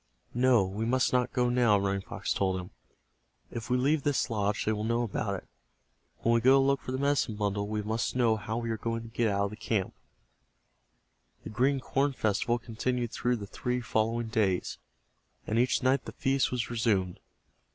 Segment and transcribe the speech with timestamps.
[0.33, 2.71] "No, we must not go now," Running Fox told him.
[3.51, 5.47] "If we leave this lodge they will know about It.
[6.23, 8.77] When we go to look for the medicine bundle we must know how we are
[8.79, 9.93] going to get out of the camp."
[11.43, 14.79] The Green Corn Festival continued through the three following days,
[15.45, 17.19] and each night the feast was resumed.